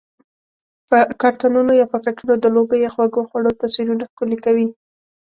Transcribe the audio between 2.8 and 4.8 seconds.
یا خوږو خوړو تصویرونه ښکلي کوي؟